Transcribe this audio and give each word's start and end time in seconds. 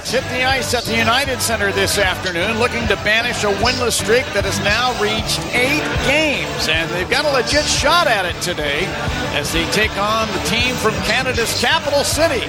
Hawks 0.00 0.12
hit 0.12 0.24
the 0.32 0.44
ice 0.44 0.72
at 0.72 0.84
the 0.84 0.96
United 0.96 1.42
Center 1.42 1.72
this 1.72 1.98
afternoon, 1.98 2.56
looking 2.56 2.88
to 2.88 2.96
banish 3.04 3.44
a 3.44 3.52
winless 3.60 4.00
streak 4.00 4.24
that 4.32 4.48
has 4.48 4.56
now 4.64 4.96
reached 4.96 5.36
eight 5.52 5.84
games. 6.08 6.72
And 6.72 6.88
they've 6.96 7.10
got 7.12 7.28
a 7.28 7.32
legit 7.36 7.68
shot 7.68 8.08
at 8.08 8.24
it 8.24 8.32
today 8.40 8.88
as 9.36 9.52
they 9.52 9.68
take 9.76 9.92
on 10.00 10.24
the 10.32 10.40
team 10.48 10.72
from 10.80 10.96
Canada's 11.04 11.52
capital 11.60 12.00
city 12.00 12.48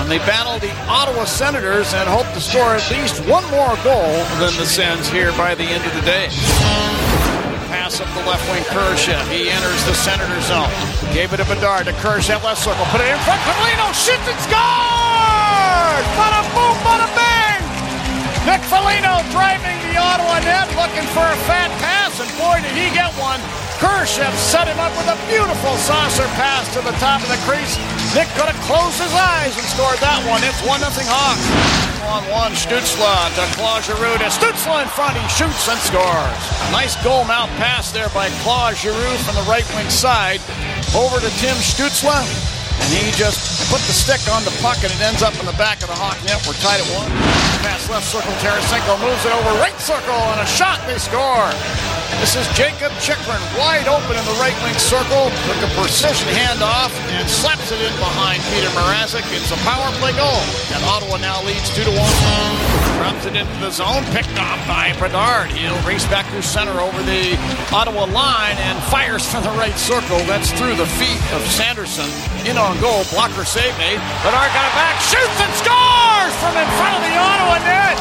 when 0.00 0.08
they 0.08 0.16
battle 0.24 0.56
the 0.64 0.72
Ottawa 0.88 1.28
Senators 1.28 1.92
and 1.92 2.08
hope 2.08 2.24
to 2.32 2.40
score 2.40 2.80
at 2.80 2.88
least 2.88 3.20
one 3.28 3.44
more 3.52 3.76
goal 3.84 4.16
than 4.40 4.56
the 4.56 4.64
Sens 4.64 5.12
here 5.12 5.36
by 5.36 5.52
the 5.52 5.68
end 5.68 5.84
of 5.84 5.92
the 5.92 6.04
day 6.08 6.32
pass 7.68 8.00
up 8.00 8.08
the 8.16 8.24
left 8.24 8.48
wing 8.48 8.64
Kurashev. 8.72 9.28
He 9.28 9.52
enters 9.52 9.84
the 9.84 9.92
Senator 9.92 10.40
zone. 10.40 10.72
Gave 11.12 11.36
it 11.36 11.36
to 11.36 11.44
Bedard 11.44 11.84
to 11.84 11.92
Kurashev 12.00 12.40
left 12.40 12.64
circle. 12.64 12.88
Put 12.88 13.04
it 13.04 13.12
in 13.12 13.20
front. 13.28 13.44
Foligno 13.44 13.92
shoots 13.92 14.24
and 14.24 14.40
scores! 15.98 16.16
Bada 16.18 16.42
boom, 16.54 16.76
bada 16.86 17.08
bang! 17.14 17.62
Nick 18.46 18.62
Foligno 18.70 19.20
driving 19.30 19.76
the 19.84 19.98
Ottawa 19.98 20.40
net, 20.40 20.68
looking 20.78 21.06
for 21.12 21.26
a 21.26 21.38
fat 21.44 21.70
pass, 21.82 22.20
and 22.20 22.30
boy, 22.38 22.62
did 22.62 22.72
he 22.72 22.88
get 22.94 23.12
one. 23.20 23.40
Kurashev 23.78 24.32
set 24.34 24.66
him 24.66 24.80
up 24.80 24.90
with 24.98 25.06
a 25.06 25.18
beautiful 25.30 25.76
saucer 25.76 26.26
pass 26.34 26.66
to 26.74 26.80
the 26.80 26.96
top 26.98 27.22
of 27.22 27.28
the 27.28 27.38
crease. 27.46 27.78
Nick 28.16 28.26
could 28.34 28.50
have 28.50 28.58
closed 28.66 28.98
his 28.98 29.12
eyes 29.14 29.54
and 29.54 29.66
scored 29.70 29.98
that 30.02 30.18
one. 30.26 30.42
It's 30.42 30.58
1 30.66 30.80
0 30.80 30.90
Hawks. 31.06 31.44
On 32.08 32.24
one, 32.32 32.56
Stützle 32.56 33.14
to 33.36 33.44
Claude 33.54 33.84
Giroux. 33.84 34.18
To 34.18 34.30
Stützle 34.32 34.82
in 34.82 34.88
front, 34.88 35.14
he 35.14 35.22
shoots 35.28 35.68
and 35.68 35.78
scores. 35.78 36.42
A 36.66 36.72
nice 36.72 36.96
goal 37.04 37.22
mouth 37.22 37.52
pass 37.60 37.92
there 37.92 38.08
by 38.10 38.30
Claude 38.42 38.74
Giroux 38.74 39.18
from 39.22 39.36
the 39.36 39.46
right 39.46 39.66
wing 39.76 39.90
side 39.90 40.40
over 40.96 41.20
to 41.20 41.30
Tim 41.38 41.54
Stützle. 41.62 42.57
And 42.84 42.88
he 42.94 43.10
just 43.18 43.40
put 43.68 43.82
the 43.84 43.96
stick 43.96 44.22
on 44.32 44.44
the 44.44 44.54
puck 44.62 44.80
and 44.80 44.92
it 44.92 45.00
ends 45.02 45.22
up 45.22 45.34
in 45.40 45.46
the 45.46 45.58
back 45.58 45.82
of 45.82 45.88
the 45.90 45.98
Hawk 45.98 46.16
net. 46.24 46.40
We're 46.46 46.56
tied 46.62 46.80
at 46.80 46.88
one. 46.94 47.10
Pass 47.64 47.90
left 47.90 48.06
circle, 48.06 48.32
Tarasenko 48.38 48.96
moves 49.02 49.26
it 49.26 49.32
over 49.34 49.50
right 49.58 49.76
circle 49.80 50.14
and 50.32 50.40
a 50.40 50.48
shot, 50.48 50.78
they 50.86 50.96
score. 50.96 51.50
This 52.22 52.34
is 52.34 52.46
Jakob 52.58 52.90
Chychrun 52.98 53.40
wide 53.54 53.86
open 53.86 54.16
in 54.16 54.24
the 54.26 54.38
right 54.42 54.56
wing 54.66 54.74
circle. 54.78 55.30
Took 55.46 55.60
a 55.62 55.70
precision 55.78 56.26
handoff 56.34 56.90
and 57.14 57.28
slaps 57.28 57.70
it 57.70 57.78
in 57.78 57.94
behind 58.02 58.42
Petr 58.50 58.70
Mrazek. 58.74 59.26
It's 59.30 59.52
a 59.52 59.60
power 59.62 59.92
play 60.02 60.12
goal. 60.18 60.42
And 60.74 60.82
Ottawa 60.84 61.18
now 61.18 61.42
leads 61.44 61.70
2 61.76 61.84
to 61.84 61.90
1. 61.90 62.67
Drops 63.08 63.24
it 63.24 63.40
into 63.40 63.56
the 63.64 63.72
zone. 63.72 64.04
Picked 64.12 64.36
off 64.36 64.60
by 64.68 64.92
Bedard. 65.00 65.48
He'll 65.48 65.80
race 65.88 66.04
back 66.12 66.28
through 66.28 66.44
center 66.44 66.76
over 66.76 67.00
the 67.08 67.40
Ottawa 67.72 68.04
line 68.04 68.60
and 68.60 68.76
fires 68.92 69.24
from 69.24 69.48
the 69.48 69.54
right 69.56 69.72
circle. 69.80 70.20
That's 70.28 70.52
through 70.52 70.76
the 70.76 70.84
feet 71.00 71.16
of 71.32 71.40
Sanderson. 71.48 72.04
In 72.44 72.60
on 72.60 72.76
goal. 72.84 73.08
Blocker 73.08 73.48
save 73.48 73.72
made. 73.80 73.96
Eh? 73.96 74.20
Bedard 74.28 74.52
got 74.52 74.68
it 74.68 74.76
back. 74.76 75.00
Shoots 75.00 75.40
and 75.40 75.52
scores 75.56 76.34
from 76.36 76.52
in 76.52 76.68
front 76.76 77.00
of 77.00 77.02
the 77.08 77.16
Ottawa 77.16 77.56
net. 77.64 77.96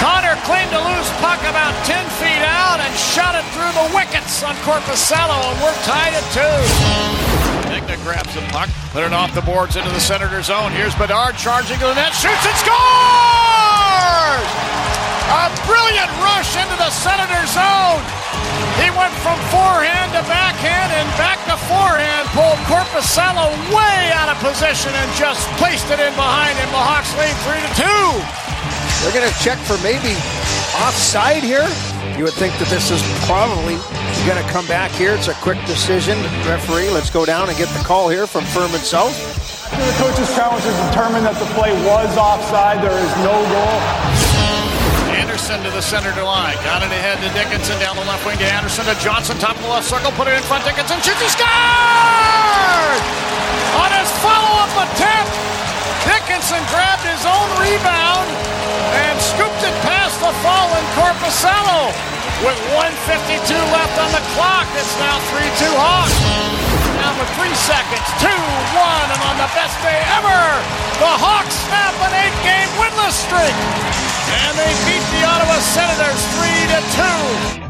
Connor 0.00 0.40
claimed 0.48 0.72
a 0.72 0.80
loose 0.80 1.12
puck 1.20 1.44
about 1.44 1.76
10 1.84 2.00
feet 2.16 2.44
out 2.48 2.80
and 2.80 2.92
shot 2.96 3.36
it 3.36 3.44
through 3.52 3.72
the 3.76 3.92
wickets 3.92 4.40
on 4.40 4.56
Korpisalo, 4.64 5.52
and 5.52 5.56
we're 5.60 5.76
tied 5.84 6.16
at 6.16 6.24
two. 6.32 6.56
Megna 7.68 8.02
grabs 8.04 8.34
the 8.34 8.40
puck, 8.48 8.70
put 8.92 9.04
it 9.04 9.12
off 9.12 9.34
the 9.34 9.42
boards 9.42 9.76
into 9.76 9.90
the 9.90 10.00
Senator 10.00 10.40
zone. 10.42 10.72
Here's 10.72 10.94
Bedard 10.94 11.36
charging 11.36 11.78
to 11.78 11.86
the 11.86 11.94
net, 11.94 12.14
shoots 12.14 12.46
and 12.46 12.56
scores! 12.56 13.13
A 15.24 15.48
brilliant 15.64 16.12
rush 16.20 16.52
into 16.60 16.76
the 16.76 16.92
Senator 16.92 17.42
zone. 17.48 18.02
He 18.76 18.92
went 18.92 19.14
from 19.24 19.40
forehand 19.48 20.12
to 20.12 20.20
backhand 20.28 20.92
and 20.92 21.08
back 21.16 21.40
to 21.48 21.56
forehand, 21.64 22.28
pulled 22.36 22.60
Korpisalo 22.68 23.48
way 23.72 24.12
out 24.12 24.28
of 24.28 24.36
position 24.44 24.92
and 24.92 25.08
just 25.16 25.48
placed 25.56 25.88
it 25.88 26.00
in 26.02 26.12
behind 26.12 26.58
him. 26.60 26.68
The 26.68 26.82
Hawks 26.82 27.14
lead 27.16 27.32
3 27.48 27.56
to 27.56 27.70
2. 27.72 28.44
They're 29.00 29.16
going 29.16 29.24
to 29.24 29.38
check 29.40 29.56
for 29.64 29.80
maybe 29.80 30.12
offside 30.84 31.42
here. 31.42 31.64
You 32.18 32.24
would 32.24 32.36
think 32.36 32.52
that 32.60 32.68
this 32.68 32.90
is 32.90 33.00
probably 33.24 33.80
going 34.28 34.40
to 34.40 34.48
come 34.52 34.66
back 34.66 34.90
here. 34.92 35.14
It's 35.14 35.28
a 35.28 35.34
quick 35.40 35.58
decision. 35.66 36.20
Referee, 36.44 36.90
let's 36.90 37.10
go 37.10 37.24
down 37.24 37.48
and 37.48 37.56
get 37.56 37.68
the 37.72 37.84
call 37.84 38.08
here 38.08 38.26
from 38.26 38.44
Furman 38.52 38.80
South. 38.80 39.16
The 39.74 39.94
coach's 39.98 40.30
challenge 40.36 40.64
is 40.64 40.76
determined 40.88 41.26
that 41.26 41.34
the 41.40 41.50
play 41.56 41.72
was 41.82 42.16
offside. 42.16 42.78
There 42.84 42.94
is 42.94 43.12
no 43.24 43.34
goal. 43.34 44.13
Anderson 45.44 45.68
to 45.68 45.76
the 45.76 45.84
center 45.84 46.08
line. 46.24 46.56
Got 46.64 46.80
it 46.80 46.88
ahead 46.88 47.20
to 47.20 47.28
Dickinson 47.36 47.76
down 47.76 48.00
the 48.00 48.06
left 48.08 48.24
wing 48.24 48.40
to 48.40 48.48
Anderson 48.48 48.88
to 48.88 48.96
Johnson, 48.96 49.36
top 49.36 49.52
of 49.52 49.60
the 49.60 49.68
left 49.68 49.84
circle, 49.84 50.08
put 50.16 50.24
it 50.24 50.40
in 50.40 50.44
front. 50.48 50.64
Dickinson 50.64 50.96
shoots, 51.04 51.20
he 51.20 51.28
scores! 51.28 53.04
On 53.76 53.92
his 53.92 54.08
follow 54.24 54.64
up 54.64 54.72
attempt, 54.72 55.36
Dickinson 56.08 56.64
grabbed 56.72 57.04
his 57.04 57.20
own 57.28 57.48
rebound 57.60 58.24
and 59.04 59.20
scooped 59.20 59.60
it 59.68 59.76
past 59.84 60.16
the 60.24 60.32
fallen 60.40 60.80
Korpisalo. 60.96 61.92
With 62.40 62.56
152 63.04 63.44
left 63.68 64.00
on 64.00 64.16
the 64.16 64.24
clock, 64.32 64.64
it's 64.80 64.96
now 64.96 65.20
3-2 65.28 65.68
Hawks. 65.76 66.16
Down 67.04 67.20
with 67.20 67.28
three 67.36 67.52
seconds, 67.68 68.08
2-1, 68.16 68.32
and 68.32 69.20
on 69.28 69.36
the 69.36 69.50
best 69.52 69.76
day 69.84 70.00
ever, 70.16 70.40
the 71.04 71.12
Hawks 71.20 71.52
snap 71.68 71.92
an 72.00 72.16
eight-game 72.16 72.72
winless 72.80 73.12
streak 73.28 73.93
and 74.54 74.60
they 74.60 74.74
beat 74.86 75.02
the 75.10 75.26
Ottawa 75.26 75.58
Senators 75.58 76.26
3 76.38 77.58
to 77.58 77.58
2. 77.58 77.63